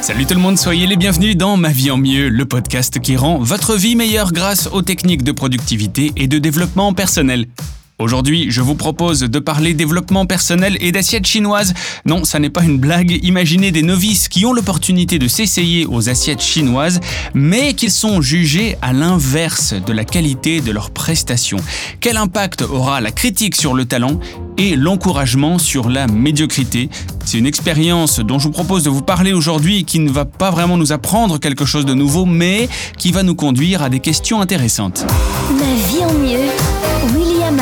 Salut 0.00 0.26
tout 0.26 0.34
le 0.34 0.40
monde, 0.40 0.58
soyez 0.58 0.86
les 0.86 0.96
bienvenus 0.96 1.36
dans 1.36 1.56
Ma 1.56 1.68
vie 1.68 1.90
en 1.90 1.96
mieux, 1.96 2.28
le 2.28 2.44
podcast 2.44 2.98
qui 2.98 3.16
rend 3.16 3.38
votre 3.38 3.76
vie 3.76 3.94
meilleure 3.94 4.32
grâce 4.32 4.68
aux 4.72 4.82
techniques 4.82 5.22
de 5.22 5.30
productivité 5.30 6.12
et 6.16 6.26
de 6.26 6.38
développement 6.38 6.92
personnel. 6.92 7.46
Aujourd'hui, 8.00 8.50
je 8.50 8.62
vous 8.62 8.74
propose 8.74 9.20
de 9.20 9.38
parler 9.38 9.74
développement 9.74 10.24
personnel 10.24 10.78
et 10.80 10.90
d'assiettes 10.90 11.26
chinoises. 11.26 11.74
Non, 12.06 12.24
ça 12.24 12.38
n'est 12.38 12.48
pas 12.48 12.64
une 12.64 12.78
blague. 12.78 13.18
Imaginez 13.22 13.72
des 13.72 13.82
novices 13.82 14.28
qui 14.28 14.46
ont 14.46 14.54
l'opportunité 14.54 15.18
de 15.18 15.28
s'essayer 15.28 15.84
aux 15.84 16.08
assiettes 16.08 16.42
chinoises, 16.42 17.00
mais 17.34 17.74
qu'ils 17.74 17.90
sont 17.90 18.22
jugés 18.22 18.78
à 18.80 18.94
l'inverse 18.94 19.74
de 19.74 19.92
la 19.92 20.06
qualité 20.06 20.62
de 20.62 20.72
leurs 20.72 20.92
prestations. 20.92 21.58
Quel 22.00 22.16
impact 22.16 22.62
aura 22.62 23.02
la 23.02 23.12
critique 23.12 23.54
sur 23.54 23.74
le 23.74 23.84
talent? 23.84 24.18
Et 24.60 24.76
l'encouragement 24.76 25.58
sur 25.58 25.88
la 25.88 26.06
médiocrité 26.06 26.90
C'est 27.24 27.38
une 27.38 27.46
expérience 27.46 28.20
dont 28.20 28.38
je 28.38 28.44
vous 28.44 28.50
propose 28.50 28.82
de 28.82 28.90
vous 28.90 29.00
parler 29.00 29.32
aujourd'hui 29.32 29.84
qui 29.84 30.00
ne 30.00 30.10
va 30.10 30.26
pas 30.26 30.50
vraiment 30.50 30.76
nous 30.76 30.92
apprendre 30.92 31.38
quelque 31.38 31.64
chose 31.64 31.86
de 31.86 31.94
nouveau, 31.94 32.26
mais 32.26 32.68
qui 32.98 33.10
va 33.10 33.22
nous 33.22 33.34
conduire 33.34 33.82
à 33.82 33.88
des 33.88 34.00
questions 34.00 34.42
intéressantes. 34.42 35.06
Ma 35.50 35.88
vie 35.88 36.04
en 36.04 36.12
mieux. 36.12 36.50
William. 37.16 37.58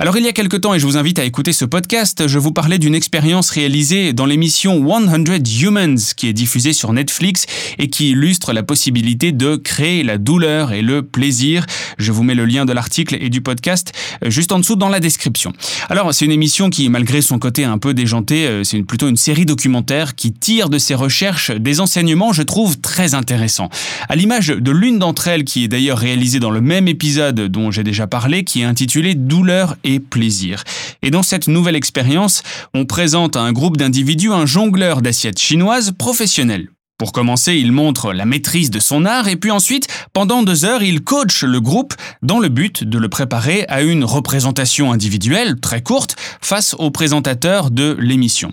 Alors 0.00 0.16
il 0.16 0.24
y 0.24 0.28
a 0.28 0.32
quelque 0.32 0.56
temps, 0.56 0.72
et 0.72 0.78
je 0.78 0.86
vous 0.86 0.96
invite 0.96 1.18
à 1.18 1.24
écouter 1.24 1.52
ce 1.52 1.66
podcast, 1.66 2.26
je 2.26 2.38
vous 2.38 2.52
parlais 2.52 2.78
d'une 2.78 2.94
expérience 2.94 3.50
réalisée 3.50 4.14
dans 4.14 4.24
l'émission 4.24 4.82
100 4.82 5.26
Humans 5.60 6.14
qui 6.16 6.26
est 6.26 6.32
diffusée 6.32 6.72
sur 6.72 6.94
Netflix 6.94 7.44
et 7.78 7.90
qui 7.90 8.12
illustre 8.12 8.54
la 8.54 8.62
possibilité 8.62 9.30
de 9.30 9.56
créer 9.56 10.02
la 10.02 10.16
douleur 10.16 10.72
et 10.72 10.80
le 10.80 11.02
plaisir. 11.02 11.66
Je 11.98 12.12
vous 12.12 12.22
mets 12.22 12.34
le 12.34 12.46
lien 12.46 12.64
de 12.64 12.72
l'article 12.72 13.18
et 13.20 13.28
du 13.28 13.42
podcast 13.42 13.92
euh, 14.24 14.30
juste 14.30 14.52
en 14.52 14.58
dessous 14.58 14.74
dans 14.74 14.88
la 14.88 15.00
description. 15.00 15.52
Alors 15.90 16.14
c'est 16.14 16.24
une 16.24 16.32
émission 16.32 16.70
qui, 16.70 16.88
malgré 16.88 17.20
son 17.20 17.38
côté 17.38 17.64
un 17.64 17.76
peu 17.76 17.92
déjanté, 17.92 18.46
euh, 18.46 18.64
c'est 18.64 18.82
plutôt 18.82 19.06
une 19.06 19.18
série 19.18 19.44
documentaire 19.44 20.14
qui 20.14 20.32
tire 20.32 20.70
de 20.70 20.78
ses 20.78 20.94
recherches 20.94 21.50
des 21.50 21.78
enseignements, 21.78 22.32
je 22.32 22.42
trouve, 22.42 22.80
très 22.80 23.12
intéressants. 23.12 23.68
À 24.08 24.16
l'image 24.16 24.46
de 24.46 24.70
l'une 24.70 24.98
d'entre 24.98 25.28
elles 25.28 25.44
qui 25.44 25.64
est 25.64 25.68
d'ailleurs 25.68 25.98
réalisée 25.98 26.40
dans 26.40 26.50
le 26.50 26.62
même 26.62 26.88
épisode 26.88 27.48
dont 27.48 27.70
j'ai 27.70 27.84
déjà 27.84 28.06
parlé, 28.06 28.44
qui 28.44 28.62
est 28.62 28.64
intitulé 28.64 29.14
Douleur 29.14 29.76
et 29.84 29.89
plaisir. 29.98 30.62
Et 31.02 31.10
dans 31.10 31.22
cette 31.22 31.48
nouvelle 31.48 31.76
expérience, 31.76 32.42
on 32.74 32.84
présente 32.84 33.36
à 33.36 33.40
un 33.40 33.52
groupe 33.52 33.76
d'individus 33.76 34.32
un 34.32 34.46
jongleur 34.46 35.02
d'assiettes 35.02 35.38
chinoises 35.38 35.92
professionnel. 35.98 36.68
Pour 37.00 37.12
commencer, 37.12 37.54
il 37.54 37.72
montre 37.72 38.12
la 38.12 38.26
maîtrise 38.26 38.68
de 38.68 38.78
son 38.78 39.06
art 39.06 39.26
et 39.26 39.36
puis 39.36 39.50
ensuite, 39.50 39.88
pendant 40.12 40.42
deux 40.42 40.66
heures, 40.66 40.82
il 40.82 41.00
coach 41.00 41.44
le 41.44 41.58
groupe 41.58 41.94
dans 42.20 42.38
le 42.40 42.50
but 42.50 42.84
de 42.84 42.98
le 42.98 43.08
préparer 43.08 43.64
à 43.70 43.80
une 43.80 44.04
représentation 44.04 44.92
individuelle 44.92 45.58
très 45.58 45.82
courte 45.82 46.16
face 46.42 46.76
au 46.78 46.90
présentateur 46.90 47.70
de 47.70 47.96
l'émission. 47.98 48.52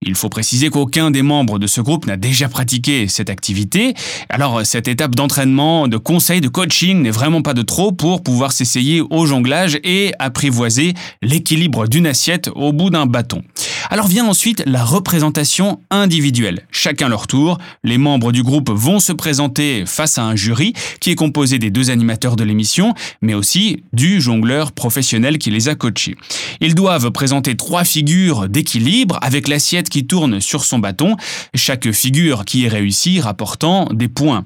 Il 0.00 0.14
faut 0.14 0.30
préciser 0.30 0.70
qu'aucun 0.70 1.10
des 1.10 1.20
membres 1.20 1.58
de 1.58 1.66
ce 1.66 1.82
groupe 1.82 2.06
n'a 2.06 2.16
déjà 2.16 2.48
pratiqué 2.48 3.08
cette 3.08 3.28
activité. 3.28 3.92
Alors 4.30 4.64
cette 4.64 4.88
étape 4.88 5.14
d'entraînement, 5.14 5.86
de 5.86 5.98
conseil, 5.98 6.40
de 6.40 6.48
coaching 6.48 7.02
n'est 7.02 7.10
vraiment 7.10 7.42
pas 7.42 7.52
de 7.52 7.60
trop 7.60 7.92
pour 7.92 8.22
pouvoir 8.22 8.52
s'essayer 8.52 9.02
au 9.02 9.26
jonglage 9.26 9.78
et 9.84 10.12
apprivoiser 10.18 10.94
l'équilibre 11.20 11.86
d'une 11.86 12.06
assiette 12.06 12.48
au 12.54 12.72
bout 12.72 12.88
d'un 12.88 13.04
bâton. 13.04 13.42
Alors 13.90 14.06
vient 14.06 14.26
ensuite 14.26 14.62
la 14.66 14.84
représentation 14.84 15.80
individuelle. 15.90 16.66
Chacun 16.70 17.08
leur 17.08 17.26
tour, 17.26 17.58
les 17.84 17.98
membres 17.98 18.32
du 18.32 18.42
groupe 18.42 18.70
vont 18.70 19.00
se 19.00 19.12
présenter 19.12 19.84
face 19.86 20.18
à 20.18 20.24
un 20.24 20.36
jury 20.36 20.72
qui 21.00 21.10
est 21.10 21.14
composé 21.14 21.58
des 21.58 21.70
deux 21.70 21.90
animateurs 21.90 22.36
de 22.36 22.44
l'émission, 22.44 22.94
mais 23.20 23.34
aussi 23.34 23.82
du 23.92 24.20
jongleur 24.20 24.72
professionnel 24.72 25.38
qui 25.38 25.50
les 25.50 25.68
a 25.68 25.74
coachés. 25.74 26.16
Ils 26.60 26.74
doivent 26.74 27.10
présenter 27.10 27.56
trois 27.56 27.84
figures 27.84 28.48
d'équilibre 28.48 29.18
avec 29.22 29.48
l'assiette 29.48 29.88
qui 29.88 30.06
tourne 30.06 30.40
sur 30.40 30.64
son 30.64 30.78
bâton, 30.78 31.16
chaque 31.54 31.90
figure 31.92 32.44
qui 32.44 32.64
est 32.64 32.68
réussie 32.68 33.20
rapportant 33.20 33.88
des 33.92 34.08
points. 34.08 34.44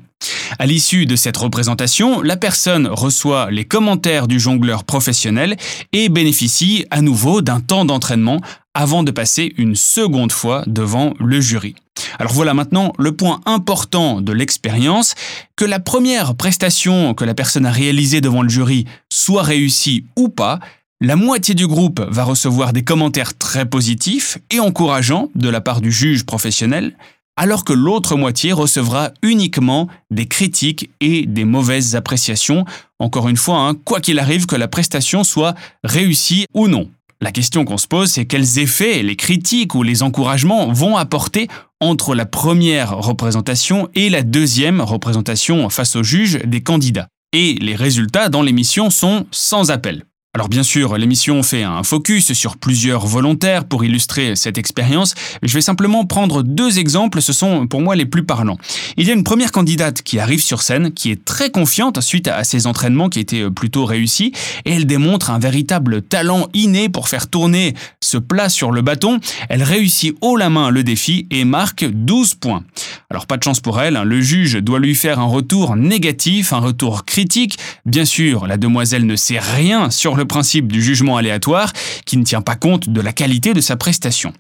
À 0.59 0.65
l'issue 0.65 1.05
de 1.05 1.15
cette 1.15 1.37
représentation, 1.37 2.23
la 2.23 2.37
personne 2.37 2.87
reçoit 2.87 3.51
les 3.51 3.67
commentaires 3.67 4.29
du 4.29 4.41
jongleur 4.41 4.85
professionnel 4.85 5.57
et 5.93 6.09
bénéficie 6.09 6.87
à 6.91 7.03
nouveau 7.03 7.43
d'un 7.43 7.61
temps 7.61 7.85
d'entraînement 7.85 8.41
avant 8.73 9.03
de 9.03 9.11
passer 9.11 9.53
une 9.59 9.75
seconde 9.75 10.33
fois 10.33 10.65
devant 10.67 11.15
le 11.19 11.41
jury. 11.41 11.75
Alors 12.19 12.33
voilà 12.33 12.55
maintenant 12.55 12.93
le 12.99 13.13
point 13.13 13.41
important 13.47 14.21
de 14.21 14.33
l'expérience, 14.33 15.15
que 15.57 15.65
la 15.65 15.81
première 15.81 16.35
prestation 16.35 17.15
que 17.15 17.25
la 17.25 17.35
personne 17.35 17.67
a 17.67 17.71
réalisée 17.71 18.21
devant 18.21 18.43
le 18.43 18.49
jury 18.49 18.87
soit 19.11 19.43
réussie 19.43 20.05
ou 20.17 20.29
pas, 20.29 20.61
la 21.01 21.17
moitié 21.17 21.55
du 21.55 21.67
groupe 21.67 22.01
va 22.01 22.25
recevoir 22.25 22.73
des 22.73 22.83
commentaires 22.83 23.37
très 23.37 23.67
positifs 23.67 24.39
et 24.51 24.61
encourageants 24.61 25.31
de 25.35 25.49
la 25.51 25.61
part 25.61 25.83
du 25.83 25.93
juge 25.93 26.25
professionnel, 26.25 26.97
alors 27.37 27.65
que 27.65 27.75
l'autre 27.75 28.17
moitié 28.17 28.53
recevra 28.53 29.11
uniquement 29.23 29.89
des 30.11 30.27
critiques 30.27 30.89
et 31.01 31.27
des 31.27 31.45
mauvaises 31.45 31.95
appréciations, 31.97 32.65
encore 32.99 33.29
une 33.29 33.37
fois, 33.37 33.59
hein, 33.59 33.75
quoi 33.75 34.01
qu'il 34.01 34.19
arrive 34.19 34.47
que 34.47 34.57
la 34.57 34.69
prestation 34.69 35.23
soit 35.23 35.55
réussie 35.85 36.47
ou 36.55 36.67
non. 36.67 36.89
La 37.21 37.33
question 37.33 37.65
qu'on 37.65 37.79
se 37.79 37.87
pose, 37.87 38.11
c'est 38.11 38.27
quels 38.27 38.59
effets 38.59 39.03
les 39.03 39.17
critiques 39.17 39.75
ou 39.75 39.83
les 39.83 40.03
encouragements 40.03 40.71
vont 40.73 40.97
apporter 40.97 41.49
entre 41.81 42.15
la 42.15 42.27
première 42.27 42.97
représentation 42.97 43.89
et 43.95 44.11
la 44.11 44.23
deuxième 44.23 44.81
représentation 44.81 45.69
face 45.71 45.97
au 45.97 46.03
juge 46.03 46.39
des 46.45 46.63
candidats. 46.63 47.09
Et 47.33 47.55
les 47.55 47.75
résultats 47.75 48.29
dans 48.29 48.43
l'émission 48.43 48.91
sont 48.91 49.27
sans 49.31 49.71
appel. 49.71 50.05
Alors 50.37 50.51
bien 50.51 50.63
sûr, 50.63 50.99
l'émission 50.99 51.43
fait 51.43 51.63
un 51.63 51.83
focus 51.83 52.35
sur 52.35 52.59
plusieurs 52.59 53.07
volontaires 53.07 53.65
pour 53.65 53.87
illustrer 53.87 54.37
cette 54.37 54.59
expérience. 54.59 55.15
Je 55.43 55.55
vais 55.55 55.63
simplement 55.63 56.05
prendre 56.05 56.43
deux 56.43 56.79
exemples, 56.79 57.23
ce 57.23 57.33
sont 57.33 57.67
pour 57.67 57.81
moi 57.81 57.97
les 57.97 58.05
plus 58.05 58.23
parlants. 58.23 58.59
Il 58.99 59.07
y 59.07 59.11
a 59.11 59.15
une 59.15 59.25
première 59.25 59.51
candidate 59.51 60.03
qui 60.03 60.19
arrive 60.19 60.43
sur 60.43 60.61
scène, 60.61 60.93
qui 60.93 61.11
est 61.11 61.25
très 61.25 61.49
confiante 61.49 62.03
suite 62.03 62.29
à 62.29 62.45
ses 62.45 62.67
entraînements 62.67 63.09
qui 63.09 63.19
étaient 63.19 63.51
plutôt 63.51 63.87
réussis, 63.87 64.33
et 64.67 64.73
elle 64.73 64.85
démontre 64.85 65.31
un 65.31 65.39
véritable 65.39 66.03
talent 66.03 66.51
inné 66.53 66.91
pour 66.91 67.09
faire 67.09 67.29
tourner 67.29 67.73
ce 68.03 68.19
plat 68.19 68.51
sur 68.51 68.73
le 68.73 68.83
bâton. 68.83 69.21
Elle 69.49 69.63
réussit 69.63 70.15
haut 70.21 70.37
la 70.37 70.51
main 70.51 70.69
le 70.69 70.85
défi 70.85 71.27
et 71.31 71.47
marque 71.47 71.87
12 71.87 72.35
points. 72.35 72.63
Alors 73.09 73.27
pas 73.27 73.39
de 73.39 73.43
chance 73.43 73.61
pour 73.61 73.81
elle, 73.81 73.97
hein, 73.97 74.05
le 74.05 74.21
juge 74.21 74.57
doit 74.57 74.81
lui 74.81 74.95
faire 74.95 75.19
un 75.19 75.25
retour 75.25 75.77
négatif, 75.77 76.53
un 76.53 76.59
retour 76.59 77.07
critique. 77.07 77.59
Bien 77.87 78.05
sûr, 78.05 78.47
la 78.47 78.59
demoiselle 78.59 79.07
ne 79.07 79.17
sait 79.17 79.39
rien 79.39 79.89
sur 79.89 80.15
le 80.15 80.26
principe 80.27 80.71
du 80.71 80.83
jugement 80.83 81.17
aléatoire 81.17 81.73
qui 82.05 82.17
ne 82.17 82.25
tient 82.25 82.43
pas 82.43 82.57
compte 82.57 82.89
de 82.89 83.01
la 83.01 83.13
qualité 83.13 83.55
de 83.55 83.61
sa 83.61 83.77
prestation. 83.77 84.33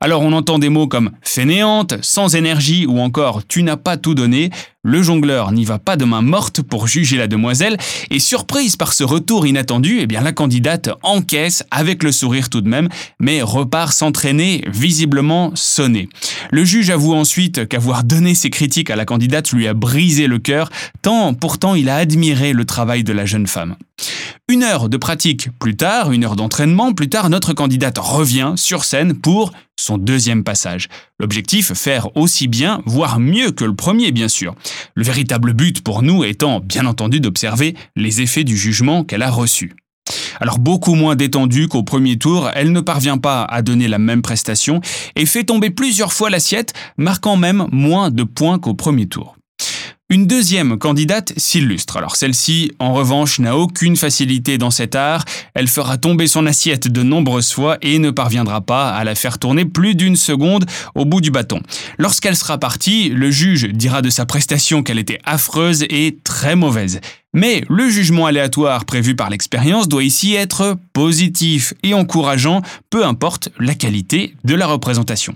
Alors 0.00 0.22
on 0.22 0.32
entend 0.32 0.58
des 0.58 0.68
mots 0.68 0.88
comme 0.88 1.10
fainéante, 1.22 1.94
sans 2.02 2.34
énergie 2.34 2.86
ou 2.86 3.00
encore 3.00 3.46
tu 3.46 3.62
n'as 3.62 3.76
pas 3.76 3.96
tout 3.96 4.14
donné. 4.14 4.50
Le 4.84 5.02
jongleur 5.02 5.50
n'y 5.52 5.64
va 5.64 5.78
pas 5.78 5.96
de 5.96 6.04
main 6.04 6.22
morte 6.22 6.62
pour 6.62 6.86
juger 6.86 7.16
la 7.16 7.26
demoiselle 7.26 7.76
et 8.10 8.20
surprise 8.20 8.76
par 8.76 8.92
ce 8.92 9.04
retour 9.04 9.46
inattendu, 9.46 9.98
eh 10.00 10.06
bien 10.06 10.20
la 10.20 10.32
candidate 10.32 10.88
encaisse 11.02 11.64
avec 11.70 12.02
le 12.02 12.12
sourire 12.12 12.48
tout 12.48 12.60
de 12.60 12.68
même, 12.68 12.88
mais 13.18 13.42
repart 13.42 13.92
s'entraîner 13.92 14.62
visiblement 14.68 15.50
sonné. 15.54 16.08
Le 16.50 16.64
juge 16.64 16.90
avoue 16.90 17.14
ensuite 17.14 17.66
qu'avoir 17.68 18.04
donné 18.04 18.34
ses 18.34 18.50
critiques 18.50 18.90
à 18.90 18.96
la 18.96 19.04
candidate 19.04 19.52
lui 19.52 19.66
a 19.66 19.74
brisé 19.74 20.26
le 20.26 20.38
cœur, 20.38 20.70
tant 21.02 21.34
pourtant 21.34 21.74
il 21.74 21.88
a 21.88 21.96
admiré 21.96 22.52
le 22.52 22.64
travail 22.64 23.04
de 23.04 23.12
la 23.12 23.26
jeune 23.26 23.46
femme. 23.46 23.76
Une 24.50 24.62
heure 24.62 24.88
de 24.88 24.96
pratique 24.96 25.50
plus 25.58 25.76
tard, 25.76 26.10
une 26.10 26.24
heure 26.24 26.34
d'entraînement 26.34 26.94
plus 26.94 27.10
tard, 27.10 27.28
notre 27.28 27.52
candidate 27.52 27.98
revient 27.98 28.54
sur 28.56 28.82
scène 28.82 29.12
pour 29.12 29.52
son 29.78 29.98
deuxième 29.98 30.42
passage. 30.42 30.88
L'objectif, 31.20 31.74
faire 31.74 32.16
aussi 32.16 32.48
bien, 32.48 32.80
voire 32.86 33.20
mieux 33.20 33.50
que 33.50 33.66
le 33.66 33.74
premier, 33.74 34.10
bien 34.10 34.28
sûr. 34.28 34.54
Le 34.94 35.04
véritable 35.04 35.52
but 35.52 35.82
pour 35.82 36.02
nous 36.02 36.24
étant, 36.24 36.60
bien 36.60 36.86
entendu, 36.86 37.20
d'observer 37.20 37.74
les 37.94 38.22
effets 38.22 38.42
du 38.42 38.56
jugement 38.56 39.04
qu'elle 39.04 39.20
a 39.20 39.30
reçu. 39.30 39.76
Alors 40.40 40.58
beaucoup 40.58 40.94
moins 40.94 41.14
détendue 41.14 41.68
qu'au 41.68 41.82
premier 41.82 42.16
tour, 42.16 42.48
elle 42.54 42.72
ne 42.72 42.80
parvient 42.80 43.18
pas 43.18 43.44
à 43.44 43.60
donner 43.60 43.86
la 43.86 43.98
même 43.98 44.22
prestation 44.22 44.80
et 45.14 45.26
fait 45.26 45.44
tomber 45.44 45.68
plusieurs 45.68 46.14
fois 46.14 46.30
l'assiette, 46.30 46.72
marquant 46.96 47.36
même 47.36 47.66
moins 47.70 48.10
de 48.10 48.22
points 48.22 48.58
qu'au 48.58 48.72
premier 48.72 49.08
tour. 49.08 49.37
Une 50.10 50.26
deuxième 50.26 50.78
candidate 50.78 51.34
s'illustre. 51.36 51.98
Alors 51.98 52.16
celle-ci, 52.16 52.72
en 52.78 52.94
revanche, 52.94 53.40
n'a 53.40 53.58
aucune 53.58 53.94
facilité 53.94 54.56
dans 54.56 54.70
cet 54.70 54.94
art. 54.94 55.26
Elle 55.52 55.68
fera 55.68 55.98
tomber 55.98 56.26
son 56.26 56.46
assiette 56.46 56.88
de 56.88 57.02
nombreuses 57.02 57.52
fois 57.52 57.76
et 57.82 57.98
ne 57.98 58.10
parviendra 58.10 58.62
pas 58.62 58.88
à 58.88 59.04
la 59.04 59.14
faire 59.14 59.38
tourner 59.38 59.66
plus 59.66 59.94
d'une 59.94 60.16
seconde 60.16 60.64
au 60.94 61.04
bout 61.04 61.20
du 61.20 61.30
bâton. 61.30 61.60
Lorsqu'elle 61.98 62.36
sera 62.36 62.56
partie, 62.56 63.10
le 63.10 63.30
juge 63.30 63.68
dira 63.68 64.00
de 64.00 64.08
sa 64.08 64.24
prestation 64.24 64.82
qu'elle 64.82 64.98
était 64.98 65.20
affreuse 65.24 65.84
et 65.90 66.16
très 66.24 66.56
mauvaise. 66.56 67.00
Mais 67.34 67.62
le 67.68 67.90
jugement 67.90 68.24
aléatoire 68.24 68.86
prévu 68.86 69.14
par 69.14 69.28
l'expérience 69.28 69.86
doit 69.86 70.02
ici 70.02 70.34
être 70.34 70.78
positif 70.94 71.74
et 71.82 71.92
encourageant, 71.92 72.62
peu 72.88 73.04
importe 73.04 73.50
la 73.60 73.74
qualité 73.74 74.34
de 74.44 74.54
la 74.54 74.66
représentation. 74.66 75.34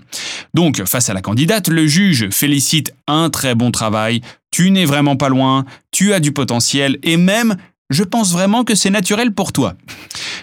Donc, 0.53 0.83
face 0.85 1.09
à 1.09 1.13
la 1.13 1.21
candidate, 1.21 1.67
le 1.67 1.87
juge 1.87 2.29
félicite 2.29 2.93
un 3.07 3.29
très 3.29 3.55
bon 3.55 3.71
travail, 3.71 4.21
tu 4.51 4.71
n'es 4.71 4.85
vraiment 4.85 5.15
pas 5.15 5.29
loin, 5.29 5.65
tu 5.91 6.13
as 6.13 6.19
du 6.19 6.31
potentiel 6.31 6.97
et 7.03 7.17
même 7.17 7.55
je 7.89 8.03
pense 8.03 8.31
vraiment 8.31 8.63
que 8.63 8.75
c'est 8.75 8.89
naturel 8.89 9.33
pour 9.33 9.51
toi. 9.53 9.75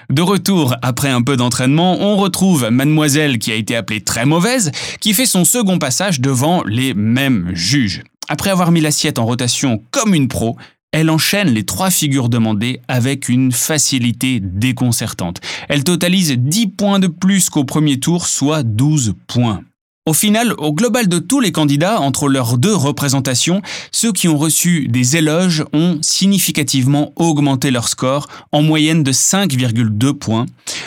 De 0.08 0.23
retour 0.23 0.76
après 0.82 1.08
un 1.08 1.23
peu 1.23 1.37
d'entraînement, 1.37 2.00
on 2.00 2.17
retrouve 2.17 2.69
mademoiselle 2.70 3.38
qui 3.38 3.50
a 3.52 3.55
été 3.55 3.76
appelée 3.76 4.00
très 4.00 4.26
mauvaise, 4.26 4.70
qui 5.00 5.14
fait 5.14 5.26
son 5.26 5.44
second 5.44 5.79
passage 5.79 6.20
devant 6.20 6.62
les 6.64 6.94
mêmes 6.94 7.50
juges. 7.52 8.02
Après 8.29 8.50
avoir 8.50 8.70
mis 8.70 8.81
l'assiette 8.81 9.19
en 9.19 9.26
rotation 9.26 9.82
comme 9.91 10.14
une 10.14 10.29
pro, 10.29 10.56
elle 10.93 11.11
enchaîne 11.11 11.49
les 11.49 11.64
trois 11.64 11.91
figures 11.91 12.29
demandées 12.29 12.81
avec 12.88 13.29
une 13.29 13.52
facilité 13.52 14.41
déconcertante. 14.41 15.41
Elle 15.69 15.85
totalise 15.85 16.32
10 16.37 16.69
points 16.69 16.99
de 16.99 17.06
plus 17.06 17.49
qu'au 17.49 17.64
premier 17.64 18.00
tour, 18.00 18.26
soit 18.26 18.62
12 18.62 19.14
points. 19.26 19.62
Au 20.11 20.12
final, 20.12 20.55
au 20.59 20.73
global 20.73 21.07
de 21.07 21.21
tous 21.21 21.39
les 21.39 21.53
candidats, 21.53 22.01
entre 22.01 22.29
leurs 22.29 22.59
deux 22.59 22.75
représentations, 22.75 23.62
ceux 23.93 24.11
qui 24.11 24.27
ont 24.27 24.37
reçu 24.37 24.89
des 24.89 25.17
éloges 25.17 25.65
ont 25.73 25.99
significativement 26.03 27.12
augmenté 27.15 27.71
leur 27.71 27.87
score, 27.87 28.27
en 28.51 28.61
moyenne 28.61 29.05
de 29.05 29.12
5,2 29.12 30.12
points, 30.15 30.47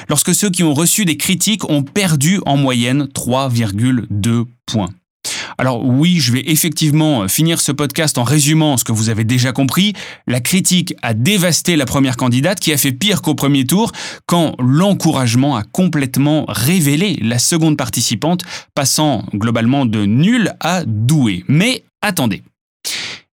lorsque 0.10 0.36
ceux 0.36 0.50
qui 0.50 0.62
ont 0.62 0.74
reçu 0.74 1.06
des 1.06 1.16
critiques 1.16 1.70
ont 1.70 1.84
perdu 1.84 2.42
en 2.46 2.58
moyenne 2.58 3.08
3,2 3.16 4.44
points. 4.66 4.90
Alors 5.58 5.86
oui, 5.86 6.20
je 6.20 6.32
vais 6.32 6.44
effectivement 6.48 7.28
finir 7.28 7.60
ce 7.60 7.72
podcast 7.72 8.18
en 8.18 8.24
résumant 8.24 8.78
ce 8.78 8.84
que 8.84 8.92
vous 8.92 9.10
avez 9.10 9.24
déjà 9.24 9.52
compris. 9.52 9.94
La 10.28 10.40
critique 10.40 10.94
a 11.02 11.14
dévasté 11.14 11.76
la 11.76 11.86
première 11.86 12.18
candidate 12.18 12.60
qui 12.60 12.74
a 12.74 12.78
fait 12.78 12.92
pire 12.92 13.22
qu'au 13.22 13.36
premier 13.36 13.66
tour 13.66 13.92
quand 14.26 14.56
l'encouragement 14.60 15.56
a 15.56 15.64
complètement 15.64 16.46
révélé 16.48 17.20
la 17.22 17.40
seconde 17.40 17.78
participante, 17.78 18.44
passant 18.76 19.26
globalement 19.34 19.86
de 19.86 20.06
nul 20.06 20.54
à 20.60 20.84
doué. 20.86 21.44
Mais 21.48 21.84
attendez. 22.02 22.44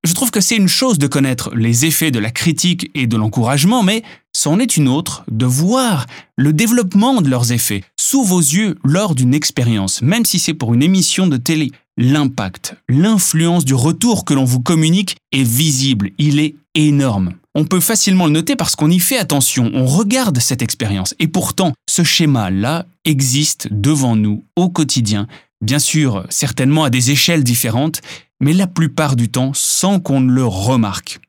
Je 0.09 0.15
trouve 0.15 0.31
que 0.31 0.41
c'est 0.41 0.57
une 0.57 0.69
chose 0.69 0.97
de 0.97 1.07
connaître 1.07 1.55
les 1.55 1.85
effets 1.85 2.11
de 2.11 2.19
la 2.19 2.31
critique 2.31 2.91
et 2.95 3.07
de 3.07 3.19
l'encouragement, 3.19 3.83
mais 3.83 4.03
c'en 4.33 4.59
est 4.59 4.79
une 4.79 4.89
autre 4.89 5.23
de 5.31 5.45
voir 5.45 6.07
le 6.35 6.55
développement 6.55 7.21
de 7.21 7.29
leurs 7.29 7.53
effets 7.53 7.85
sous 8.01 8.25
vos 8.25 8.41
yeux 8.41 8.79
lors 8.85 9.15
d'une 9.15 9.35
expérience, 9.35 10.01
même 10.01 10.25
si 10.25 10.39
c'est 10.39 10.55
pour 10.55 10.73
une 10.73 10.83
émission 10.83 11.27
de 11.27 11.37
télé 11.37 11.73
l'impact, 11.99 12.75
l'influence 12.89 13.67
du 13.67 13.75
retour 13.75 14.25
que 14.25 14.33
l'on 14.33 14.47
vous 14.47 14.61
communique 14.61 15.19
est 15.33 15.43
visible, 15.43 16.13
il 16.17 16.41
est 16.41 16.55
énorme. 16.75 17.35
On 17.55 17.67
peut 17.67 17.81
facilement 17.81 18.25
le 18.25 18.33
noter 18.33 18.57
parce 18.57 18.77
qu'on 18.77 18.91
y 18.91 19.01
fait 19.01 19.19
attention, 19.19 19.71
on 19.75 19.85
regarde 19.85 20.39
cette 20.39 20.63
expérience. 20.63 21.15
Et 21.19 21.29
pourtant, 21.29 21.75
ce 21.87 22.03
schéma-là 22.03 22.87
existe 23.05 23.69
devant 23.71 24.17
nous 24.17 24.43
au 24.57 24.71
quotidien, 24.71 25.27
bien 25.61 25.79
sûr, 25.79 26.25
certainement 26.31 26.85
à 26.85 26.91
des 26.91 27.11
échelles 27.11 27.45
différentes, 27.45 28.01
mais 28.41 28.53
la 28.53 28.67
plupart 28.67 29.17
du 29.17 29.29
temps 29.29 29.53
sans 29.55 30.01
qu'on 30.01 30.21
ne 30.21 30.33
le 30.33 30.45
remarque. 30.45 31.21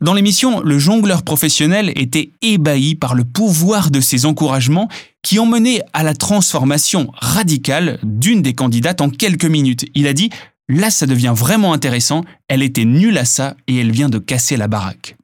Dans 0.00 0.14
l'émission, 0.14 0.60
le 0.60 0.78
jongleur 0.78 1.22
professionnel 1.22 1.92
était 1.96 2.30
ébahi 2.40 2.94
par 2.94 3.14
le 3.14 3.24
pouvoir 3.24 3.90
de 3.90 4.00
ces 4.00 4.26
encouragements 4.26 4.88
qui 5.22 5.38
ont 5.38 5.46
mené 5.46 5.82
à 5.92 6.02
la 6.02 6.14
transformation 6.14 7.10
radicale 7.14 7.98
d'une 8.02 8.42
des 8.42 8.54
candidates 8.54 9.00
en 9.00 9.10
quelques 9.10 9.44
minutes. 9.44 9.86
Il 9.94 10.06
a 10.06 10.12
dit 10.12 10.30
Là, 10.70 10.90
ça 10.90 11.06
devient 11.06 11.32
vraiment 11.34 11.72
intéressant, 11.72 12.24
elle 12.46 12.62
était 12.62 12.84
nulle 12.84 13.16
à 13.16 13.24
ça 13.24 13.56
et 13.66 13.78
elle 13.78 13.90
vient 13.90 14.10
de 14.10 14.18
casser 14.18 14.56
la 14.56 14.68
baraque. 14.68 15.16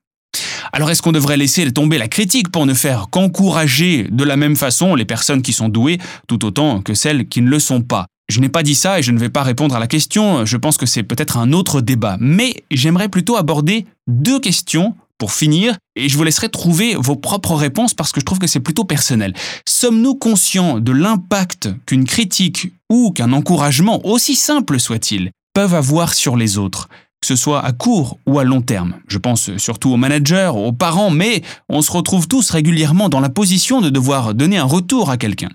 Alors 0.73 0.91
est-ce 0.91 1.03
qu'on 1.03 1.12
devrait 1.12 1.37
laisser 1.37 1.71
tomber 1.71 1.99
la 1.99 2.09
critique 2.09 2.50
pour 2.50 2.67
ne 2.67 2.75
faire 2.75 3.09
qu'encourager 3.11 4.09
de 4.11 4.25
la 4.25 4.37
même 4.37 4.56
façon 4.56 4.94
les 4.94 5.05
personnes 5.05 5.43
qui 5.43 5.53
sont 5.53 5.69
douées 5.69 5.99
tout 6.26 6.44
autant 6.44 6.81
que 6.81 6.94
celles 6.94 7.29
qui 7.29 7.43
ne 7.43 7.50
le 7.50 7.59
sont 7.59 7.82
pas? 7.82 8.06
Je 8.29 8.41
n'ai 8.41 8.49
pas 8.49 8.62
dit 8.62 8.75
ça 8.75 8.99
et 8.99 9.03
je 9.03 9.12
ne 9.12 9.19
vais 9.19 9.29
pas 9.29 9.43
répondre 9.43 9.75
à 9.76 9.79
la 9.79 9.87
question, 9.87 10.44
je 10.44 10.56
pense 10.56 10.76
que 10.76 10.87
c'est 10.87 11.03
peut-être 11.03 11.37
un 11.37 11.53
autre 11.53 11.81
débat, 11.81 12.17
mais 12.21 12.65
j'aimerais 12.71 13.09
plutôt 13.09 13.37
aborder 13.37 13.87
deux 14.06 14.41
questions 14.41 14.94
pour 15.19 15.32
finir, 15.32 15.76
et 15.97 16.09
je 16.09 16.17
vous 16.17 16.25
laisserai 16.25 16.49
trouver 16.49 16.97
vos 16.97 17.17
propres 17.17 17.55
réponses 17.55 17.94
parce 17.94 18.12
que 18.12 18.21
je 18.21 18.25
trouve 18.25 18.41
que 18.41 18.47
c'est 18.47 18.61
plutôt 18.61 18.85
personnel. 18.85 19.32
Sommes-nous 19.67 20.17
conscients 20.17 20.81
de 20.81 20.93
l'impact 20.93 21.69
qu'une 21.87 22.05
critique 22.05 22.73
ou 22.91 23.12
qu'un 23.12 23.32
encouragement, 23.32 24.05
aussi 24.06 24.35
simple 24.35 24.81
soit-il, 24.81 25.31
peuvent 25.55 25.75
avoir 25.75 26.15
sur 26.15 26.37
les 26.37 26.59
autres 26.59 26.88
que 27.21 27.29
ce 27.29 27.37
soit 27.37 27.65
à 27.65 27.73
court 27.73 28.19
ou 28.26 28.38
à 28.38 28.44
long 28.44 28.61
terme? 28.61 28.97
Je 29.09 29.17
pense 29.17 29.56
surtout 29.56 29.91
aux 29.91 29.97
managers, 29.97 30.53
aux 30.55 30.73
parents, 30.73 31.09
mais 31.09 31.43
on 31.71 31.81
se 31.81 31.91
retrouve 31.91 32.29
tous 32.29 32.50
régulièrement 32.50 33.09
dans 33.09 33.21
la 33.21 33.31
position 33.31 33.81
de 33.81 33.88
devoir 33.88 34.35
donner 34.35 34.59
un 34.59 34.65
retour 34.65 35.09
à 35.09 35.17
quelqu'un. 35.17 35.49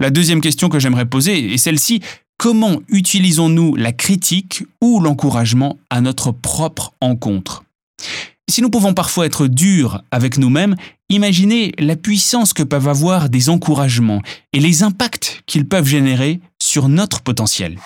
La 0.00 0.08
deuxième 0.08 0.40
question 0.40 0.70
que 0.70 0.78
j'aimerais 0.78 1.04
poser 1.04 1.52
est 1.52 1.58
celle-ci. 1.58 2.00
Comment 2.38 2.80
utilisons-nous 2.88 3.76
la 3.76 3.92
critique 3.92 4.64
ou 4.80 4.98
l'encouragement 4.98 5.76
à 5.90 6.00
notre 6.00 6.32
propre 6.32 6.94
encontre? 7.02 7.64
Si 8.48 8.62
nous 8.62 8.70
pouvons 8.70 8.94
parfois 8.94 9.26
être 9.26 9.46
durs 9.46 10.02
avec 10.10 10.38
nous-mêmes, 10.38 10.74
imaginez 11.10 11.72
la 11.78 11.96
puissance 11.96 12.54
que 12.54 12.62
peuvent 12.62 12.88
avoir 12.88 13.28
des 13.28 13.50
encouragements 13.50 14.22
et 14.54 14.60
les 14.60 14.82
impacts 14.82 15.42
qu'ils 15.44 15.68
peuvent 15.68 15.86
générer 15.86 16.40
sur 16.58 16.88
notre 16.88 17.20
potentiel. 17.20 17.78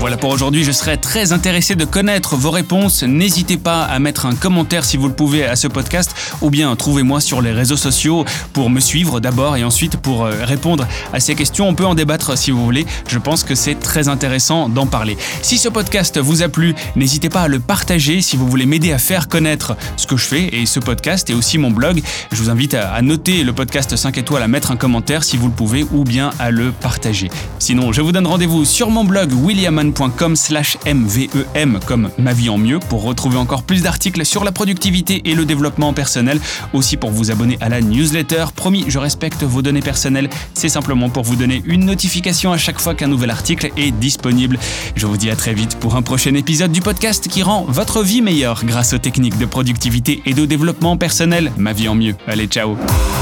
Voilà 0.00 0.16
pour 0.16 0.30
aujourd'hui, 0.30 0.64
je 0.64 0.72
serais 0.72 0.96
très 0.96 1.32
intéressé 1.32 1.74
de 1.74 1.84
connaître 1.84 2.34
vos 2.34 2.50
réponses. 2.50 3.02
N'hésitez 3.02 3.58
pas 3.58 3.82
à 3.82 3.98
mettre 3.98 4.24
un 4.24 4.34
commentaire 4.34 4.82
si 4.82 4.96
vous 4.96 5.08
le 5.08 5.12
pouvez 5.12 5.44
à 5.44 5.56
ce 5.56 5.68
podcast 5.68 6.14
ou 6.40 6.48
bien 6.48 6.74
trouvez-moi 6.74 7.20
sur 7.20 7.42
les 7.42 7.52
réseaux 7.52 7.76
sociaux 7.76 8.24
pour 8.54 8.70
me 8.70 8.80
suivre 8.80 9.20
d'abord 9.20 9.58
et 9.58 9.62
ensuite 9.62 9.98
pour 9.98 10.24
euh, 10.24 10.42
répondre 10.42 10.88
à 11.12 11.20
ces 11.20 11.34
questions. 11.34 11.68
On 11.68 11.74
peut 11.74 11.84
en 11.84 11.94
débattre 11.94 12.38
si 12.38 12.50
vous 12.50 12.64
voulez. 12.64 12.86
Je 13.08 13.18
pense 13.18 13.44
que 13.44 13.54
c'est 13.54 13.74
très 13.74 14.08
intéressant 14.08 14.70
d'en 14.70 14.86
parler. 14.86 15.18
Si 15.42 15.58
ce 15.58 15.68
podcast 15.68 16.18
vous 16.18 16.42
a 16.42 16.48
plu, 16.48 16.74
n'hésitez 16.96 17.28
pas 17.28 17.42
à 17.42 17.48
le 17.48 17.60
partager 17.60 18.22
si 18.22 18.38
vous 18.38 18.48
voulez 18.48 18.64
m'aider 18.64 18.92
à 18.92 18.98
faire 18.98 19.28
connaître 19.28 19.76
ce 19.98 20.06
que 20.06 20.16
je 20.16 20.24
fais 20.24 20.48
et 20.62 20.64
ce 20.64 20.80
podcast 20.80 21.28
et 21.28 21.34
aussi 21.34 21.58
mon 21.58 21.70
blog. 21.70 22.00
Je 22.32 22.36
vous 22.38 22.48
invite 22.48 22.72
à 22.72 23.02
noter 23.02 23.44
le 23.44 23.52
podcast 23.52 23.94
5 23.94 24.16
étoiles, 24.16 24.42
à 24.42 24.48
mettre 24.48 24.70
un 24.70 24.76
commentaire 24.76 25.24
si 25.24 25.36
vous 25.36 25.48
le 25.48 25.52
pouvez 25.52 25.84
ou 25.92 26.04
bien 26.04 26.30
à 26.38 26.50
le 26.50 26.72
partager. 26.72 27.30
Sinon, 27.58 27.92
je 27.92 28.00
vous 28.00 28.12
donne 28.12 28.26
rendez-vous 28.26 28.64
sur 28.64 28.88
mon 28.88 29.04
blog 29.04 29.30
William 29.34 29.90
slash 29.96 29.99
mvem 30.00 31.78
comme 31.86 32.10
ma 32.18 32.32
vie 32.32 32.48
en 32.48 32.58
mieux 32.58 32.78
pour 32.78 33.02
retrouver 33.02 33.36
encore 33.36 33.62
plus 33.62 33.82
d'articles 33.82 34.24
sur 34.24 34.44
la 34.44 34.52
productivité 34.52 35.22
et 35.24 35.34
le 35.34 35.44
développement 35.44 35.92
personnel. 35.92 36.40
Aussi 36.72 36.96
pour 36.96 37.10
vous 37.10 37.30
abonner 37.30 37.58
à 37.60 37.68
la 37.68 37.80
newsletter. 37.80 38.46
Promis, 38.54 38.84
je 38.88 38.98
respecte 38.98 39.42
vos 39.42 39.62
données 39.62 39.80
personnelles. 39.80 40.30
C'est 40.54 40.68
simplement 40.68 41.10
pour 41.10 41.24
vous 41.24 41.36
donner 41.36 41.62
une 41.66 41.84
notification 41.84 42.52
à 42.52 42.58
chaque 42.58 42.80
fois 42.80 42.94
qu'un 42.94 43.08
nouvel 43.08 43.30
article 43.30 43.70
est 43.76 43.90
disponible. 43.90 44.58
Je 44.96 45.06
vous 45.06 45.16
dis 45.16 45.30
à 45.30 45.36
très 45.36 45.54
vite 45.54 45.76
pour 45.78 45.96
un 45.96 46.02
prochain 46.02 46.34
épisode 46.34 46.72
du 46.72 46.80
podcast 46.80 47.28
qui 47.28 47.42
rend 47.42 47.64
votre 47.68 48.02
vie 48.02 48.22
meilleure 48.22 48.64
grâce 48.64 48.92
aux 48.92 48.98
techniques 48.98 49.38
de 49.38 49.46
productivité 49.46 50.22
et 50.26 50.34
de 50.34 50.44
développement 50.46 50.96
personnel. 50.96 51.52
Ma 51.56 51.72
vie 51.72 51.88
en 51.88 51.94
mieux. 51.94 52.14
Allez, 52.26 52.46
ciao. 52.46 52.76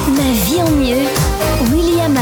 Ma 0.09 0.33
vie 0.47 0.63
en 0.63 0.71
mieux. 0.71 1.07
William. 1.73 2.17